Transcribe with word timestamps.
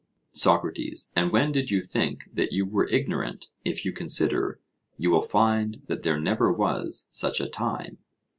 SOCRATES: 0.31 1.13
And 1.15 1.31
when 1.31 1.51
did 1.51 1.69
you 1.69 1.83
think 1.83 2.27
that 2.33 2.51
you 2.51 2.65
were 2.65 2.87
ignorant 2.89 3.49
if 3.63 3.85
you 3.85 3.91
consider, 3.91 4.59
you 4.97 5.11
will 5.11 5.21
find 5.21 5.83
that 5.85 6.01
there 6.01 6.19
never 6.19 6.51
was 6.51 7.07
such 7.11 7.39
a 7.39 7.47
time? 7.47 7.99